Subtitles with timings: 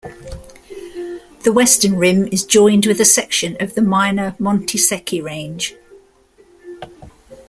[1.43, 5.75] The western rim is joined with a section of the minor Montes Secchi range.